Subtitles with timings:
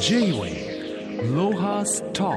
[0.00, 2.30] J-Way ロハスタ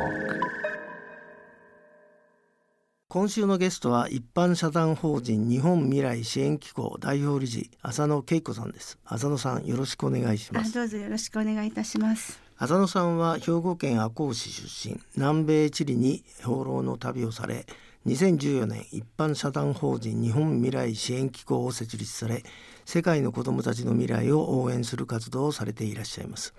[3.07, 8.97] 今週のゲストは一般社団法人日本未来支援機構代表理事浅野恵子さんです。
[9.05, 10.73] 浅野さんよろしくお願いします。
[10.73, 12.41] どうぞよろしくお願いいたします。
[12.57, 14.99] 浅野さんは兵庫県赤穂市出身。
[15.15, 17.67] 南米チリに兵糧の旅をされ
[18.07, 22.43] 2014年一般社団法人日本未来支援機構を設立され
[22.85, 26.55] 世界の子どもたちの未来を応援する活動をされていらっしゃいます。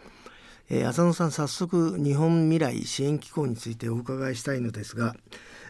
[0.75, 5.15] え、浅野さん早速日本未来支援機構についてお伺いしたいのですが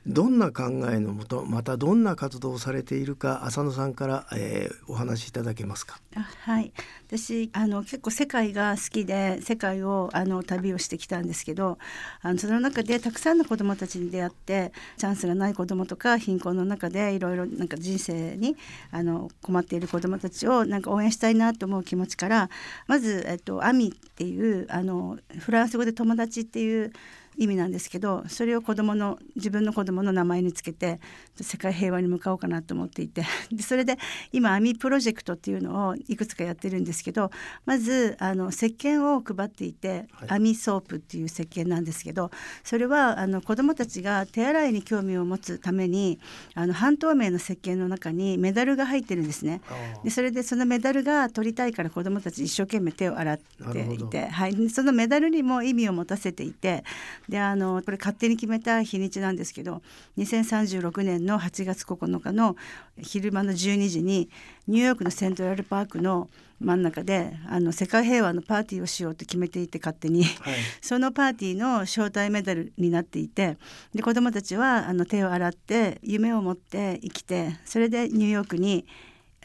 [0.06, 6.00] どんな考えのもとまたどんな活動をされているか浅野さんから、えー、お話しいただけますか？
[6.14, 6.72] はい
[7.06, 11.78] 私あの結構世界が好きで世界をあの旅をしてきたんですけど
[12.20, 18.56] あのその中でたくさんの子どもたちに出会ってチャンスがない子どもとか貧困の中でいろいろなんか人生に
[18.90, 22.50] あの困っている子どもたちをなんか応援したいなと思う気持ちから
[22.88, 26.92] まず、えっと、 ami っていうあのフランス語で友達っていう
[27.36, 31.00] 意味なんですけどそれを子供の自分の子供の名前につけて
[31.40, 33.24] 世界平和に向かおうかなと思っていて。
[33.50, 33.98] でそれで
[34.32, 37.30] 今アミプロジェクトっていうのをいくつかやってるんですけど
[37.64, 42.30] まずあの石鹸を配っていて、はい、アミソープっていう石鹸なんですけど
[42.64, 46.18] それはあの子どもたちが手洗いに興味を持つために
[46.54, 49.60] あの半透明の石鹸の中にメダルが入ってるんですね。
[50.04, 53.38] でそれでそのメダルが取りたいから子どもたち一生懸命手を洗っ
[53.72, 56.84] ていて、はい、そのメダルにも意味を持たせていて
[57.28, 59.82] であのこれ勝手に決めた日にちなんですけど
[60.18, 62.56] 2036年の8月9日の
[62.98, 64.28] 昼間の12時に
[64.66, 66.28] ニューヨークのセントラルパークの
[66.62, 73.58] 真ん中であの世界平和のパーティーをしようと決めていて勝手に、はい、 そのパーティーの招待メダルになっていて
[73.94, 78.86] で子どもたちはあの手を洗って夢を持って生きてそれでニューヨークに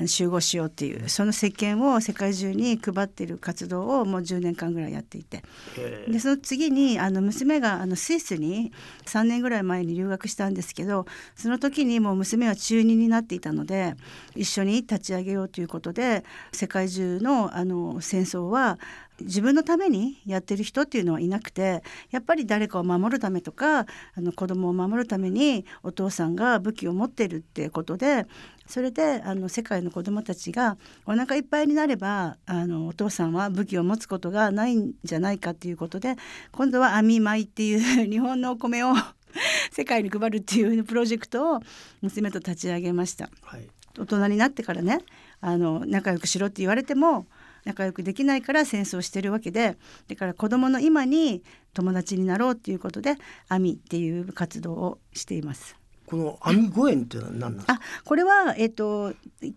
[0.05, 5.43] 集合しようっていうその石鹸を世界中に配っている活動をもう10年間ぐらいやっていて。
[6.07, 8.71] でその次にあの娘があのスイスに
[9.05, 13.95] 3年ぐらい前に留学したんですけどその時にもう娘は中2になっていたので
[14.35, 18.79] 一緒に立ち上げようということで世界中のあの戦争は
[19.21, 23.85] 自分のためにやってる人っていうのはいなくてやっぱり誰かを守るためとかあ
[24.17, 28.25] の子供を守るためにお父さんが武器を持ってるっていうことで
[28.67, 36.15] それであの世界の子どもたちがお腹いっぱいになればあのお父さんは武器を持つことがないんじゃないかっていうことで
[36.51, 37.79] 今度は網米っていう
[38.09, 38.93] 日本のお米を
[39.71, 41.59] 世界に配るっていうプロジェクトを
[42.01, 43.29] 娘と立ち上げました。
[43.43, 43.67] はい、
[43.97, 44.99] 大人になってからね
[45.41, 47.27] あの仲良くしろって言われても
[47.67, 53.15] 仲良くできないから戦争してるわけでだから子どもの今に友達になろうっていうことで
[53.49, 55.75] 「アミ」っていう活動をしています。
[56.05, 57.73] この網五円ってのは何なんですか？
[57.73, 59.13] あ、これはえっ、ー、と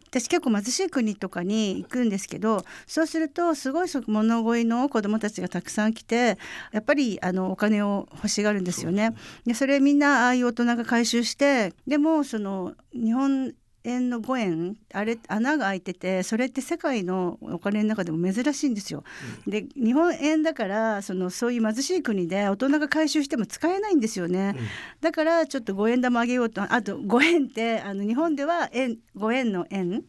[0.09, 6.39] 私結構貧しい国とかに行くんですけど、そうするとすごい物乞いの子どもたちがたくさん来て、
[6.73, 9.15] やっぱりあのお金を欲しがるんですよね。
[9.47, 13.55] でそれみんなああいう大人が回収して、でもその日本
[13.85, 19.05] 円の5円あれ穴が開いててそれって世界のお金の中でも珍しいんですよ。
[19.47, 24.55] うん、で日本円だからそのそういう貧しい国で大人が回収しても使えないんですよね。
[24.57, 24.67] うん、
[25.01, 29.91] だからちょっと5円玉あげようとあと5円ってあの日本では円5円の円。
[29.91, 30.05] うん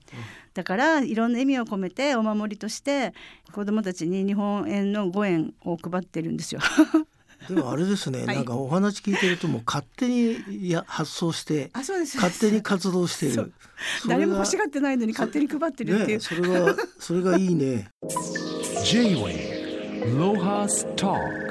[0.53, 3.13] だからいろんな意味を込めてお守りとして
[3.53, 6.61] 子どもたちに日本円の5円を配ってるんですよ。
[7.47, 12.17] でもあれですね、はい、なんかお話聞いてるともう勝手にや発送してあそうです。
[12.17, 13.51] 勝手に活動している
[14.07, 16.19] 誰も欲しがってないのに勝手に配ってるっていう。
[16.21, 17.89] そ,、ね、それがそれがいいね。
[18.83, 21.50] J-Way ロハスター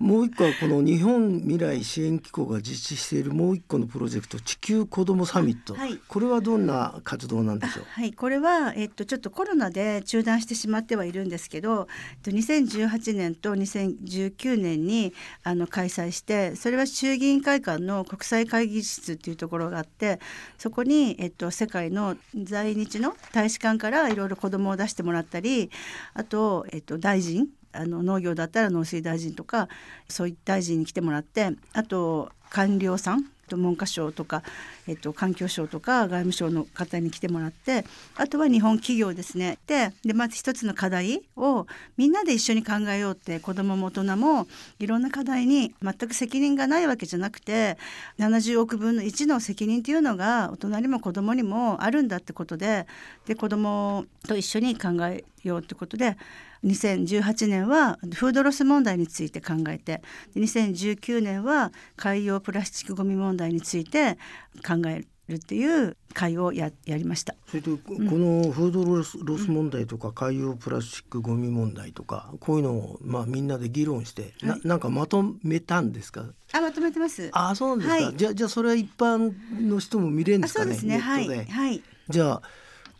[0.00, 7.84] もう一個はこの日本未来支援機構が実施しているもう一個のプロジェクト地球子どもサミット、はい、これはどんな活動なんでしょう？
[7.86, 8.12] はい。
[8.14, 11.86] これは、えっと、ちょっとコロナで中断してしまってはいるんですけど
[12.24, 15.12] 2018年と2019年に
[15.44, 20.18] あの開催してそれは衆議院会館の国際会議室っていうところがあって
[20.56, 25.70] そこに、えっと、世界の在日の大使館からいろいろ子どもを出してもらったり
[26.14, 29.68] あと、えっと、大臣あの農業だったら農水大臣とか
[30.08, 34.42] そういった大臣に来てもらってあと官僚さん文科省とか、
[34.86, 37.84] えっと、環境省とか外務省の方に来てもらって
[38.16, 39.58] あとは日本企業ですね。
[39.66, 44.46] ででまず一つの課題をみんなで一緒に考えようって子どもも大人も
[44.78, 47.78] いろんな課題に全く責任がないわけじゃなくて
[48.18, 52.86] 70億分の1の責任っていうのが大人にも子どもにもあるんだってことで
[53.26, 56.16] で子どもと一緒に考えようってことで
[56.64, 60.02] 2018年はフードロス問題について考えて
[60.36, 64.18] 2019年は海洋プラスチックごみ問題について
[64.66, 67.36] 考えるっていう会をややりました。
[67.46, 76.26] それとこのフードロスロス問題とか海洋プラスチックゴミ問題とかこういうのをまあみんなで議論して、ななんかまとめたんですか？
[76.52, 77.30] あまとめてます。
[77.32, 80.72] あそうなんですか、はいじゃあじゃあそれは一般の人も見れるんですかね？
[80.72, 80.98] あそうですね。
[80.98, 81.82] はいはい。
[82.08, 82.42] じゃあ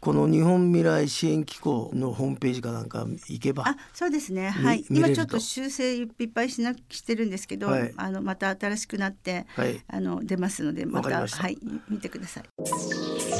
[0.00, 4.48] この日本未来支援機構のホームページかなんか行けばあそうですね。
[4.48, 4.82] はい。
[4.88, 11.58] 今ちょっと修正いっぱいしなしてるんですけど、はいあのまた新しくなって、はいあの出ますのでまたはい
[11.90, 12.44] 見てください。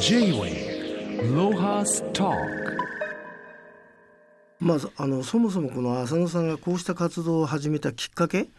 [0.01, 0.91] J-Way
[4.59, 8.49] まずあのそもそもこの浅野さんがこうした活動を始めたきっかけ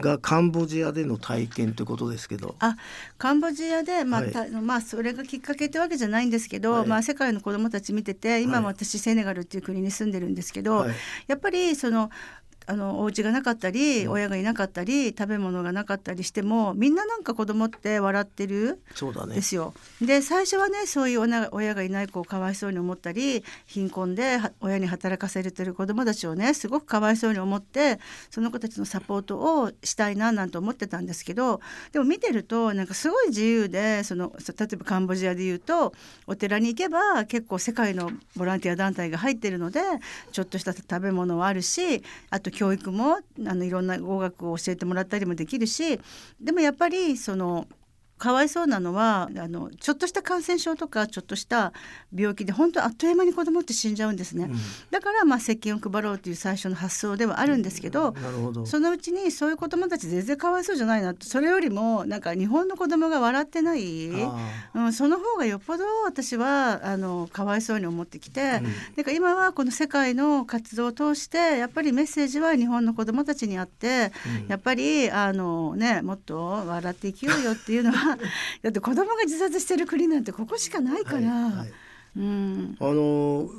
[0.00, 2.56] がカンボジアでの体験ということですけど。
[2.58, 2.76] あ
[3.18, 4.32] カンボジアで、まあはい。
[4.32, 6.86] たまあ、それがきっかけってわけじゃないんですけど、はい。
[6.86, 8.74] まあ、世界の子どもたち見てて今もはい。
[8.74, 10.94] 私セネガルっていう国に住んでるんですけど、はい。
[11.26, 12.10] やっぱりその
[12.66, 19.74] あのお家がなかったり、うん親がいなかったり食べ物がなかったりしてもみんななんか子供って笑ってるそうだねですよ。
[20.00, 31.60] で最初はねそういう親親がいない子をかわいそうに思ったり貧困では親に働かせてる子どもたちをねすごくかわいそうに思ってその子たちのサポートをしたいななんて思ってたんですけど
[31.92, 35.92] でも見てるとなんかすごい自由でそのそ例えばカンボジアで言うと
[36.26, 39.80] お寺に行けば結構世界のボランティア団体が入ってるので
[40.32, 46.00] ちょっとした食べ物はあるしあと教育もあのいろんな語学を教えてもらったりもできるし
[46.40, 47.68] でもやっぱりその
[48.18, 51.72] かわいそうなのはあのちょっとした感染症とかちょっとした
[52.14, 54.50] 病気で本当あっという間に子供って死んじゃうんですね、
[54.90, 58.66] だからまあ石鹸を配ろうという最初の発想ではあるんですけど、なるほど。
[58.66, 68.62] そのうちにそういう子供たち全然かわいそうじゃないなってそれよりもなんか日本の子供が笑ってない、あうん、その方がよっぽど私はあのかわいそうに思ってきて、
[68.96, 74.12] だから今はこの世界の活動を通してやっぱりメッセージは日本の子どもたちにあって、
[74.48, 78.05] やっぱりあの、ね、もっと笑って生きようよっていうのは
[78.62, 81.28] だって子供が自殺してる国なんてここしかないから。
[81.28, 81.72] はいはい。
[82.16, 82.76] うん。
[82.80, 83.50] あの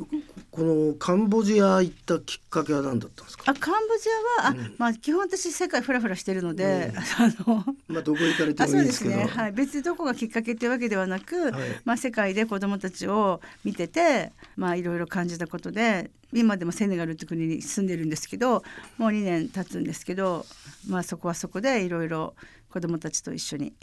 [0.49, 3.44] このカンボジア行ったきっかけは何だったんですか？
[3.45, 4.09] あカンボジ
[4.41, 9.15] アは、あまあ基本私世界フラフラしてるので、 あのまあどこ行かれてあもいういですけど。
[9.17, 9.25] ね。
[9.25, 9.51] はい。
[9.51, 11.53] 別にどこがきっかけっていうわけではなく、はい。
[11.85, 18.63] まあ世界で子どもたちを見ててまあいろいろ感じたことで今でもセネガルって国に住んでるんですけど
[18.97, 20.47] もう2年経つんですけど
[20.88, 22.33] まあそこはそこでいろいろ
[22.71, 23.73] 子どもたちと一緒に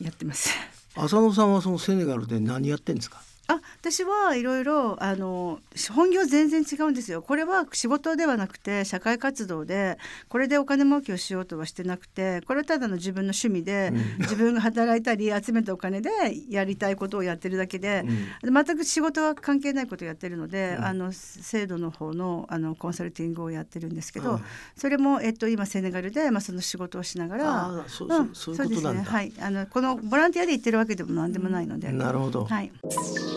[0.00, 0.50] やってます。
[0.94, 3.20] 浅野さんはそのセネガルで何やってんですか？
[3.48, 5.58] あ私はいろいろあの
[5.90, 7.22] 本業全然違うんですよ。
[7.22, 9.98] これは仕事ではなくて社会活動で
[10.28, 16.10] これでお金儲けをしようとはしてなくてこれはただの自分の趣味で、自分が働いたり集めたお金で
[16.48, 18.04] やりたいことをやってるだけで、
[18.42, 24.42] 全く仕事は関係ないことをやってるので、あの制度の方のあのコンサルティングをやってるんですけど、はい。
[24.76, 29.02] それも、えっと、今セネガルで、まあ、その仕事をしながらあーそうそうですね。
[29.02, 31.90] はい、あのこのボランティアで行ってるわけでも何でもないので。
[31.90, 32.70] なるほど、はい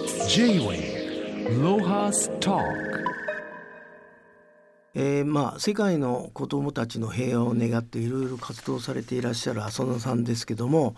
[0.03, 2.62] J-Way Lohas Talk.
[4.94, 10.95] えーまあ世界の子どもたちの平和を願っていろいろ活動されていらっしゃる浅野さんですけども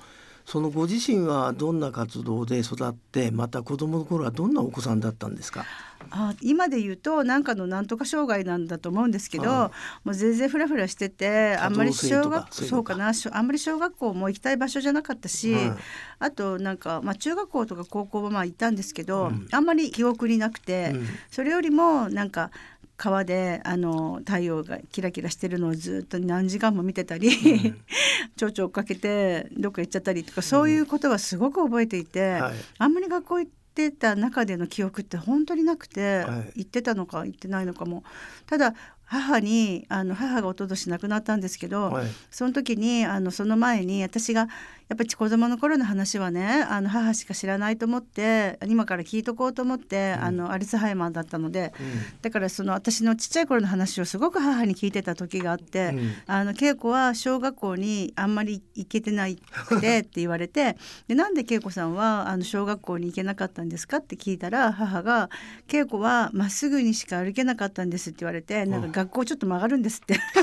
[0.48, 5.66] そのご自身はどんな活動で育ってまた子どもの頃はどんなお子さんだったんですか？
[6.10, 9.72] あ今で言うとなんかのなんとか障害なんだと思うんですけどあ
[10.06, 12.70] もう全然フラフラしててあんまり小学そうか。
[12.70, 13.12] そうかな。
[13.32, 15.74] あんまり小学校も行きたい場所じゃなかったし、はい。
[16.20, 21.08] あとなんか、まあ、中学校とか高校はまあ行ったんですけど、あんまり記憶になくて、うん。
[21.30, 22.52] それよりもなんか
[22.98, 27.30] 川であの太陽がキラキラしてるのをずっと何時間も見てたり、
[28.36, 32.56] 蝶々追っかけてどっか行っちゃったりとかそういうことはすごく覚えていて、はい。
[32.80, 36.62] あんまり学校行ってた中での記憶って本当になくて、はい。
[36.64, 38.04] 行ってたのか行ってないのかも。
[38.48, 42.08] ただ母にあの母が一昨年亡くなったんですけど、はい。
[42.32, 44.48] その時にあのその前に私が
[44.90, 51.74] やっぱり子供の頃の話はねあの母しか知らないと思って今から聞いとこうと思って、あのアルツハイマーだったので、
[52.22, 60.78] だからその私のちっちゃい頃の話をすごく母に聞いてた時があって、うんあの恵子は小学校にあんまり行けてないくてって言われて
[61.08, 65.30] でなんで恵子さんはあの小学校に行けなかったんですかって聞いたら母が
[65.72, 70.20] 「恵子はまっすぐにしか歩けなかったんです」って言われてなんか学校ちょっと曲がるんですって。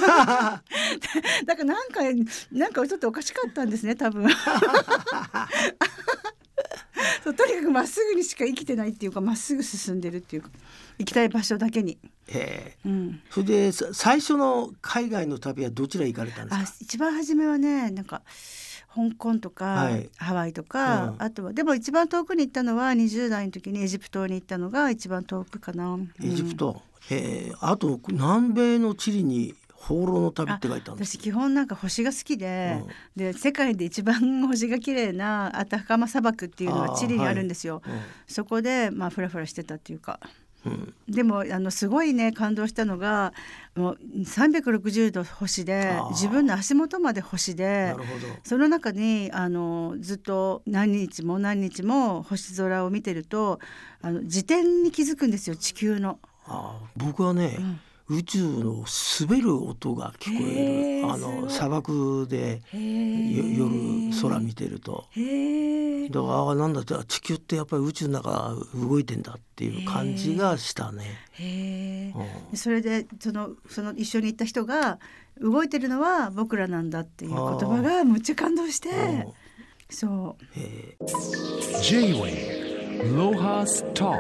[1.47, 2.01] だからなんか
[2.53, 4.34] なんかちょっとおかしかったんですね多分。
[7.23, 10.51] そうとにかくまっすぐにしか生きてないっていうかまっすぐ進んでるっていうか
[10.99, 11.99] 行きたい場所だけに。
[12.29, 12.77] え。
[12.85, 18.23] ーうん、それでさ最初の海外の旅はどちら行かれたんですあか一番初めはねなんか
[18.95, 20.09] 香港とか、はい。
[20.17, 21.17] ハワイとか、うん。
[21.19, 25.99] あとはでも一番遠くに行ったのは20代の時にエジプトに行ったのが一番遠くかな。
[26.23, 27.51] エジプト、え。
[27.53, 32.79] ーあと南米のチリに放浪の旅って書いてあるんです私基本なんか星が好きで、
[33.17, 33.33] うん。
[33.33, 37.83] で世界で一番星が綺麗なアタカマ砂漠っていうのがチリにあるんですよ。
[38.27, 40.21] そこでまあフラフラしてたっていうか。
[40.65, 40.95] うん。
[41.07, 43.35] でもあのすごいね感動したのが
[43.77, 47.95] もう360度星で自分の足元まで星で
[48.43, 53.61] その中にあのずっと何日も何日も星空を見てると
[54.01, 56.19] あの自転に気づくんですよ地球の。
[56.47, 57.59] あー僕はね、
[58.11, 58.85] 宇宙の
[59.21, 65.07] 滑る音が聞こえるあの砂漠でよ夜空見てると。
[65.15, 71.05] だからあーなんだって地球ってやっぱり宇宙の中動いてんだっていう感じがしたね。
[72.53, 72.57] うん。
[72.57, 74.99] それでそのその一緒に行った人が
[75.41, 78.91] 動いてるのは僕らなんだっていう言葉がむっちゃ感動して。
[78.91, 79.33] うん。
[79.89, 80.45] そう。
[80.57, 80.97] え
[81.83, 84.19] J-Way Lohas Talk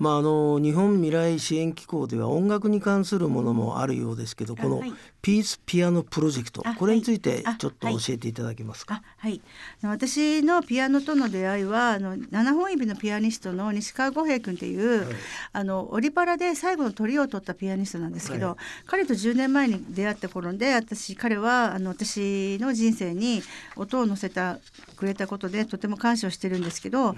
[0.00, 4.92] まあ、あの日本未来支援機構では音楽に関するものもあるようですけどこのはい。
[5.22, 8.94] ピースピアノプロジェクトあこれについてはいちょっと教えていただけますか？
[8.94, 9.42] あはい。
[9.82, 15.14] 私のピアノとの出会いはあの七本指のピアニストの西川五平君っていう、はい。
[15.52, 18.56] あのオリパラで最後の鳥を取ったピアニストなんですけど、はい。
[18.86, 23.42] 彼と10年前に出会った頃で私彼はあの私の人生に
[23.76, 24.58] 音を乗せた
[24.96, 27.14] くれたことでとても感謝をしてるんですけど、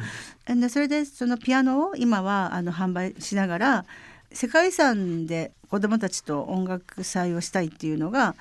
[0.47, 3.85] でそれでそのピアノを今はあの販売しながら
[4.33, 8.35] 世界遺産で子どもたちと音楽祭をしたいっていうのが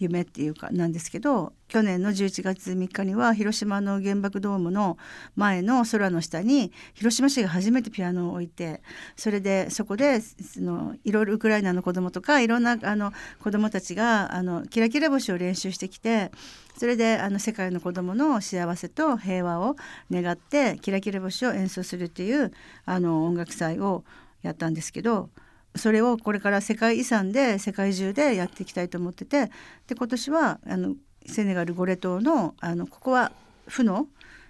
[0.00, 4.96] 夢っていうかなんですけど去年の11月3日には広島の原爆ドームの
[5.36, 8.82] 前の空の下に広島市が初めてピアノを置いて
[9.14, 16.32] それでそこでそのいろいろウクライナの子どもとかいろんなあの子どもたちがあのキラキラ星を練習してきて
[16.78, 19.76] それであの世界の子どもの幸せと平和を
[20.10, 22.52] 願ってキラキラ星を演奏するっていう
[22.86, 24.02] あの音楽祭を
[24.42, 25.28] やったんですけど
[25.76, 29.50] それをこれから世界遺産で世界中でやっていきたいと思ってて
[29.86, 30.94] で今年はあの
[31.26, 33.32] セネガルゴレ島のあのここは
[33.66, 34.08] 負の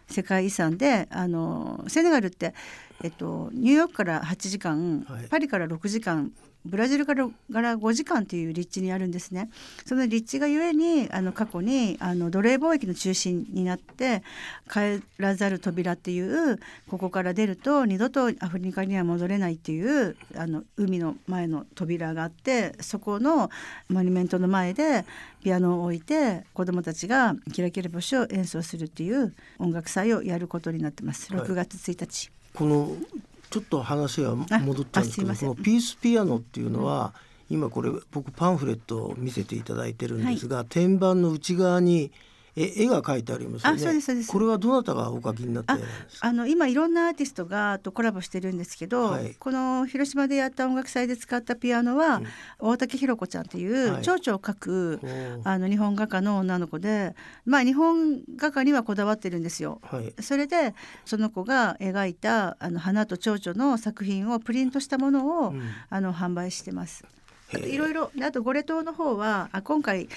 [0.08, 2.54] 世界遺産であのセネガルって、
[3.02, 5.28] えっと、ニューヨークから8時間、はい。
[5.28, 6.32] パリから6時間
[6.64, 9.50] ブラジルから5時間っていう立地にあるんですね。
[9.86, 14.22] その立地がゆえにあの過去にあの奴隷貿易の中心になって
[14.70, 23.50] 帰らざる扉っていうここから出ると二度とアフリカには戻れないっていうあの海の前の扉があってそこの
[23.88, 25.06] モニュメントの前で
[25.42, 31.32] ピアノを置いて子どもたちがキラキラ星を演奏するっていう音楽祭をやることになってます。
[31.32, 32.96] 6月1日、この
[33.50, 37.12] ちょっと話が戻っちゃうんですけどこのピースピアノっていうのは、
[37.50, 42.12] 今これ僕パンフレットを見せていただいてるんですが、天板の内側に
[42.60, 43.76] え絵が描いてありますよね。
[43.76, 44.30] あそうですそうです。
[44.30, 45.72] これはどなたがお描きになって
[46.20, 49.34] あの今いろんなアーティストがとコラボしてるんですけど、はい。
[49.38, 52.20] この広島でやった音楽祭で使ったピアノは、
[52.58, 54.02] 大竹ひろ子ちゃんっていうはい。
[54.02, 55.40] 蝶々を描く、おー。
[55.44, 57.14] あの日本画家の女の子で
[57.44, 59.80] まあ日本画家にはこだわってるんですよ。
[59.82, 60.12] はい。
[60.22, 60.74] それで
[61.04, 65.62] その子が描いたあの花と蝶々の作品をプリントしたものを、うん。
[65.88, 67.04] あの販売してます。
[67.52, 70.08] いろいろであとゴレ島の方はあ今回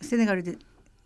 [0.00, 0.56] セネガルで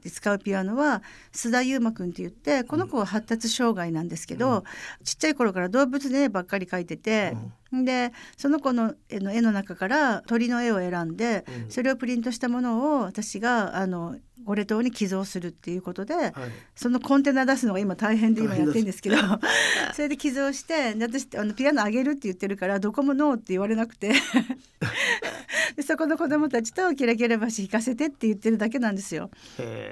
[0.02, 1.02] で使うピアノは
[1.32, 4.64] 須田悠馬くんって言ってこの子は発達障害なんですけど、
[5.04, 7.36] ちっちゃい頃から動物の絵ばっかり描いてて、
[7.72, 11.70] でその子の絵の絵の中から鳥の絵を選んで、うん。
[11.70, 16.32] それをプリントしたものを私があのゴレ島に寄贈するっていうことで、はい。
[16.74, 19.16] そのコンテナ出すのが今大変で今やってるんですけど
[19.94, 24.12] それで寄贈してで私あのピアノあげるって言ってるからどこもノーって言われなくて
[25.76, 29.30] でそこの子供たちとキラキラ橋弾かせてって言ってるだけなんですよ。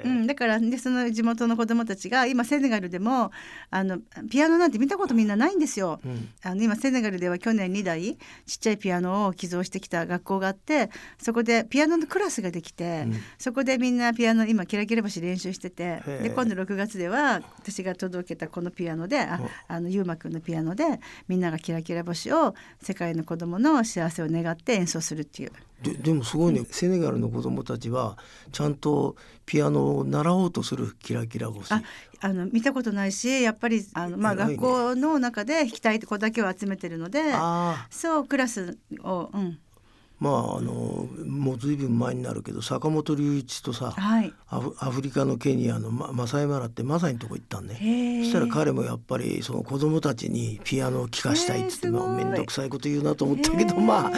[0.03, 3.31] うん、だからでその地元の子供たちが今セネガルでも
[3.69, 5.99] あのピアノなんて見たことみんなないんですよ。
[6.05, 10.89] うんあの今セネガルでは去年2台ちっちゃいピアノを寄贈してきた学校があって
[11.21, 20.85] そこでピアノのクラスができて、うんそこでみんなピアノ今キラキラ橋練習しててで今度6月では私が届けたこのピアノでああのゆうまくんのピアノで
[21.27, 25.51] みんながキラキラ星を世界の子供の幸せを願って演奏するっていう。
[25.81, 26.65] ででもすごいね。
[26.69, 28.17] セネガルの子供たちは
[28.51, 31.73] ちゃんとピアノを習おうとするキラキラ星。
[31.73, 31.81] あ
[32.21, 37.21] あの見たことないしやっぱりあの、まあ、学校の中で弾きたい子だけを集めてるので
[37.89, 39.57] そうクラスを、うん、
[40.19, 44.33] まああのもうずいぶん前になるけど坂本龍一とさはい。
[44.47, 48.21] アフアフリカのケニアのママサイマラってマサイのとこ行ったんね。
[48.23, 54.11] そしたら彼もやっぱりその子供たちにピアノを聴かしたいっつってまあ面倒くさいこと言うなと思ったけどまあ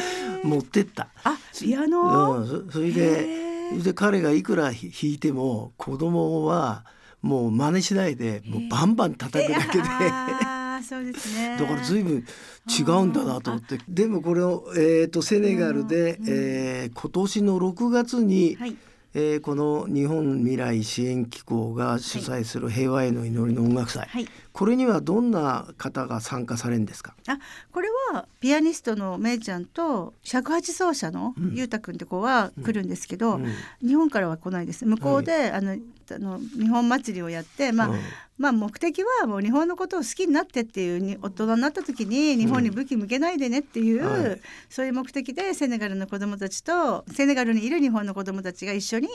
[0.44, 1.10] 持ってった。
[1.24, 6.86] あピアノ、うん、そそれへでえそれで彼がいくらひ弾いても子供は
[7.22, 11.58] もう真似しないでもうバンバン叩くだけで、えあーあそうですね。
[11.60, 12.26] だから随分
[12.68, 13.80] 違うんだなと思って。
[13.88, 18.76] でもこれを、えー、とセネガルで、うんえー今年の6月に、はい。
[19.14, 24.26] えーこの日本未来支援機構が主催する平和への祈りの音楽祭、はい。
[24.54, 27.14] これにはどんな方が参加されるんですか？
[27.28, 27.38] あ
[27.74, 31.54] これはピアニストのめいちゃんと尺八奏者のうん。
[31.56, 33.48] ゆうたくんって子は来るんですけど、うん。
[33.86, 34.86] 日本からは来ないです。
[34.86, 38.00] 向こうで、あのあの日本祭りをやって、まあうん
[38.42, 44.42] まあ目的はもう日本のことを好きになってっていうに大人になった時に日本に武器向けないでねっていう、はい。
[44.70, 49.08] そういう目的でセネガルの子どもたちとセネガルにいる日本の子どもたちが一緒に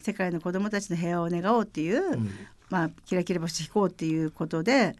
[0.00, 2.30] 世界の子どもたちの平和を願おうっていう、うん。
[2.70, 4.96] まあキラキラ星引こうっていうことで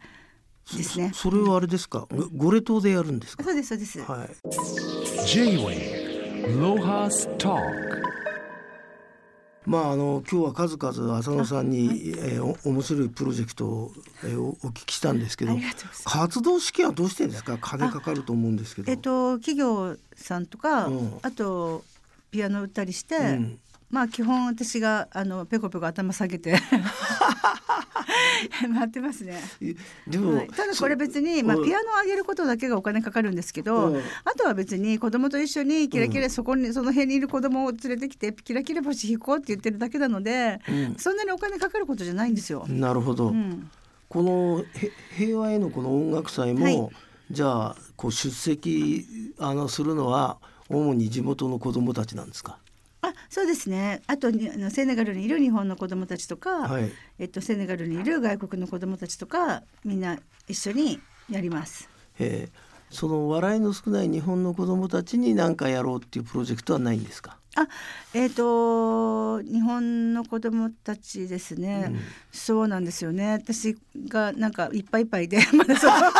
[0.75, 1.11] ですね。
[1.13, 3.43] そそれはあれですか、ごレ島でやるんですか？
[3.43, 3.99] そうですそうです。
[3.99, 4.29] はい。
[5.27, 6.13] J-Wave
[6.59, 8.02] Lohas Talk
[9.65, 13.91] まああの今日は数々浅野さんに、えーお面白いプロジェクトを、
[14.23, 15.55] えーおお聞きしたんですけど
[16.05, 17.57] 活動資金はどうしてんですか？
[17.59, 18.91] 金かかると思うんですけど。
[18.91, 21.17] えっと企業さんとか、うん。
[21.21, 21.83] あと
[22.31, 23.59] ピアノ売ったりして、うん。
[23.89, 26.55] まあ基本私があのペコペコ頭下げて
[28.73, 29.39] 回ってますね。
[29.61, 29.75] え
[30.07, 31.65] でも、はい、ただこれ別に、まあ、うん。
[31.65, 33.97] ピアノを上げることだけがお金かかるんですけど、うん。
[33.97, 40.95] あとは別に子供と一緒にキラキラ、そこにその辺にいる子供を連れてきてキラキラ星引こうって言ってるだけなので、うん。
[40.97, 42.65] そんなにお金かかることじゃないんですよ。
[42.67, 43.69] なるほど、うん、
[44.09, 46.89] このへ平和へのこの音楽祭も、はい。
[47.31, 50.37] じゃあこう出席あのするのは
[50.69, 52.57] 主に地元の子どもたちなんですか？
[53.03, 56.91] あそうですねあとにあのセネガルにいる日本の子供たちとか、はい。
[57.19, 60.17] えっと、セネガルにいる外国の子供たちとかみんな
[60.47, 61.87] 一緒にやります。
[62.17, 67.39] えーその笑いの少ない日本の子どもたちに何かやろうっていうプロジェクトはないんですか？
[67.55, 67.67] あ
[68.13, 71.99] えっ、と日本の子供たちですね、うん。
[72.31, 73.33] そうなんですよね。
[73.33, 76.11] 私がなんかいっぱいいっぱいで まだそこま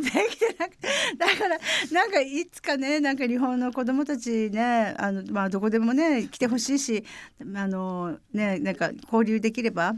[0.00, 0.88] で できてなくて。
[1.18, 1.58] だから
[1.90, 7.04] なんかいつかねなんか日本の子供たちねあの、まあ、どこでもね来てほしいし
[7.54, 9.94] あのねなんか交流できれば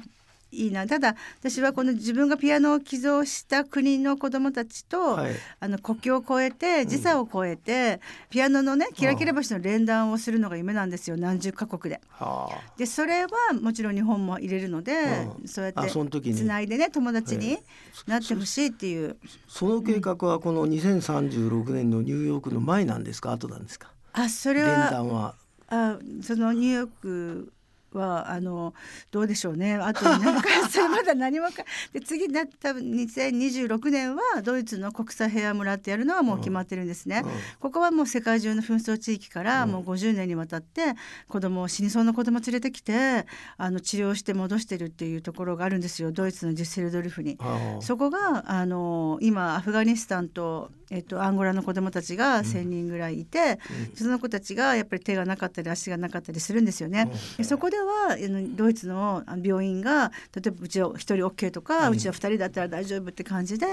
[0.54, 0.87] いいな。
[0.87, 5.32] ただ私はこの自分がピアノを寄贈した国の子供たちと、はい。
[5.61, 11.16] あの国境を越えて時差を越えて、ピアノのねキラキラ星の連弾をするのが夢なんですよ。
[11.16, 12.00] 何十カ国で。
[12.11, 12.73] はあ。
[12.76, 13.28] でそれは
[13.61, 15.49] もちろん日本も入れるので、うん。
[15.49, 17.62] そうやってつないでね友達にえ
[18.06, 19.17] なってほしいっていう、
[19.49, 23.32] その計画はこの2036年のニューヨークの前なんですか？
[23.32, 23.90] 後なんですか？
[24.12, 25.34] あそれは。
[25.69, 27.52] あそのニューヨーク
[27.99, 28.75] はあの
[29.11, 29.75] どうでしょうね。
[29.75, 37.23] あと何か それまだ何もかで次な多分2026年はドイツの国際平和村ってやるのはもう決まってるんですね。
[37.25, 37.30] うん。
[37.61, 40.95] ここはもう世界中の紛争地域からもう50年にわたって
[41.28, 43.26] 子供を死にそうな子供連れてきて
[43.57, 46.13] あの治療して戻してるっていうところがあるんですよ。
[46.13, 47.37] ドイツのデュッセルドルフに。
[47.39, 47.83] はあ。
[47.83, 53.59] そこがあの今アフガニスタンと、えっと、アンゴラの子どもたちが1,000人ぐらいいて、
[53.95, 57.11] その子たちがやっぱり手がなかったり足がなかったりするんですよね。
[57.37, 58.16] でそこでは
[58.56, 63.66] ドイツの病院が例えばうちは1人 OK とか、うちは2人だったら大丈夫って感じで、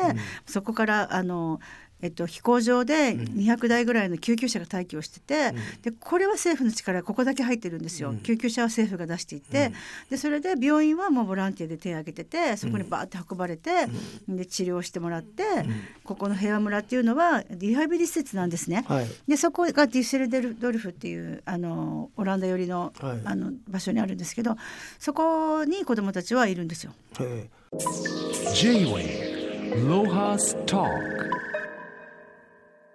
[0.45, 1.59] そこからあの
[2.01, 9.71] えっと、飛行場で200台ぐらいの救急車が待機をしてて、でこれは政府の力ここだけ入ってるんですよ、救急車は政府が出していて、
[10.09, 13.87] でそれで病院はもうボランティアで手を挙げててそこにバーって運ばれて、
[14.27, 15.43] で治療してもらって、
[16.03, 18.85] ここの平和村っていうのはリハビリ施設なんですね。
[18.87, 19.07] はい。
[19.27, 23.21] でそこがデュッセルデルドルフっていうあのオランダ寄りの,、はい。
[23.25, 24.55] あの場所にあるんですけど
[24.99, 26.93] そこに子どもたちはいるんですよ。
[27.19, 27.49] え。
[28.53, 29.41] J-Wave
[29.87, 30.89] Lohas Talk.
[30.89, 31.40] ー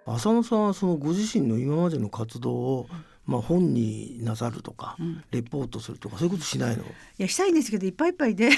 [0.07, 2.89] 浅野さんはそのご自身の今までの活動を、
[3.25, 4.95] まあ、本になさるとか、
[5.31, 6.83] レポートするとかそういうことしないの？
[6.83, 6.85] い
[7.17, 8.49] やしたいんですけどいっぱいいっぱいで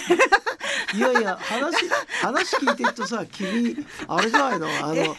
[0.95, 1.75] いやいや話
[2.21, 4.67] 話聞いてるとさ君あれじゃないの？
[4.67, 5.15] あの ね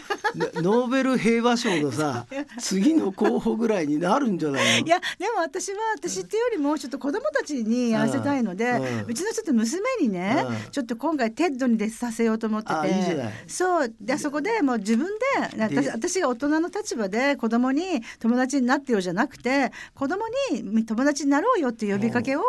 [0.57, 2.27] ノーベル平和賞のさ
[2.59, 4.87] 次の候補ぐらいになるんじゃないの？
[4.87, 10.71] いやでも私は私っていうよりもちょっと子供たちにやらせたいので、うん、うちのちょっと娘にね、うん。
[10.71, 12.75] ちょっと今回 TED に出させようと思ってて。
[12.75, 13.33] あいいじゃない。
[13.47, 13.95] そう。
[14.01, 15.09] でそこでもう自分
[15.57, 22.43] でで私私が大人の立場で子供に友達になってよじゃなくて子供に友達になろうよっていう呼びかけを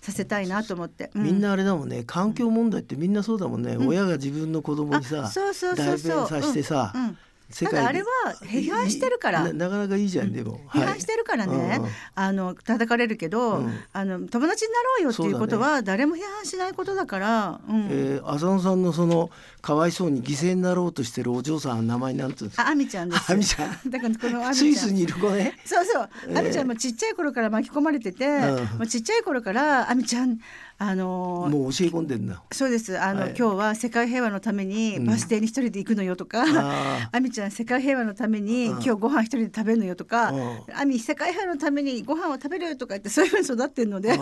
[0.00, 2.02] させたいなと思って、うみんなあれだもんね。
[2.04, 7.04] 環境問題ってみんなそうだもんね、親が自分の子供にさ代弁させてさ、うん。
[7.04, 7.18] うん。
[7.48, 8.06] 世ただあれは
[8.42, 9.44] 批判してるから。
[9.44, 10.58] ななかなかいいじゃん、でも。
[10.68, 11.90] 批判してるからね、うんうん。
[12.16, 13.72] あの叩かれるけど、うん。
[13.92, 17.86] あの友達になろうよっていうことは誰も批判しないことだから、うん。
[17.88, 19.30] えー、浅野さんのその
[19.62, 22.66] かわいそうに犠牲になろうとしてるお嬢さんの名前なんていうんですか？
[22.66, 23.32] あ、アミちゃんです。
[23.32, 23.70] アミちゃん。
[23.90, 24.54] だからこのアミちゃん。
[24.56, 25.56] スイスにいる子ね。
[25.64, 26.38] そうそう、えー。
[26.40, 28.78] アミちゃんもちっちゃい頃から巻き込まれてて、うん。
[28.78, 30.40] もうちっちゃい頃からアミちゃん
[30.78, 32.42] あのもう教え込んでんな。
[32.52, 33.00] そうです。
[33.00, 33.34] あの、はい。
[33.38, 38.72] 今日は世界平和のためにバス停に一人で行くのよとか、ああみちゃん世界平和のためにうん。
[38.72, 40.30] 今日ご飯一人で食べるのよとか。
[40.30, 40.60] うん。
[40.74, 44.18] あみ世界平和のためにご飯を食べるよとか言ってそういうふうに育ってるので。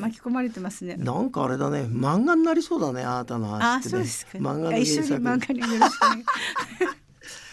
[0.00, 0.96] 巻き込まれてますね。
[0.96, 1.80] なんかあれだね。
[1.82, 3.90] 漫画になりそうだねあなたの話あってね。
[3.90, 4.38] そうですか。
[4.38, 5.98] 漫画の一緒に漫画によろし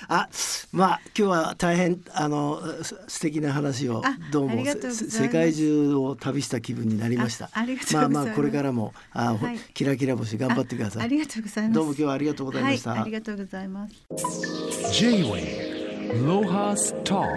[0.09, 0.27] あ
[0.71, 7.45] まあ今日は大変あのす素敵な話をあどうも世界中を旅した気分になりました。
[7.45, 8.13] あありがとうございます。
[8.13, 9.59] まあまあこれからもあ、ほはい。
[9.73, 11.03] キラキラ星頑張ってください。
[11.03, 11.75] あありがとうございます。
[11.75, 13.95] どうも今日はありがとうございました、はい、ありがとうございます。
[14.91, 17.27] J-Wave Lohas Talk